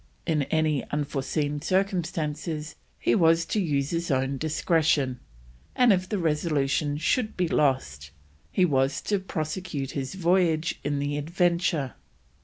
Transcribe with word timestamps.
In 0.25 0.41
any 0.49 0.83
unforeseen 0.89 1.61
circumstances 1.61 2.73
he 2.97 3.13
was 3.13 3.45
to 3.45 3.61
use 3.61 3.91
his 3.91 4.09
own 4.09 4.39
discretion, 4.39 5.19
and 5.75 5.93
if 5.93 6.09
the 6.09 6.17
Resolution 6.17 6.97
should 6.97 7.37
be 7.37 7.47
lost, 7.47 8.09
he 8.51 8.65
was 8.65 8.99
to 9.03 9.19
prosecute 9.19 9.91
his 9.91 10.15
voyage 10.15 10.79
in 10.83 10.97
the 10.97 11.17
Adventure. 11.17 11.93